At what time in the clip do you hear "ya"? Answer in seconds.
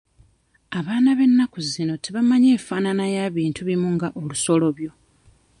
3.15-3.25